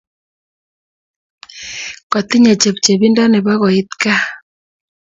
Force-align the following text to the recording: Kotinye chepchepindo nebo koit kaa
Kotinye 2.11 2.53
chepchepindo 2.61 3.23
nebo 3.27 3.51
koit 3.61 3.89
kaa 4.01 4.23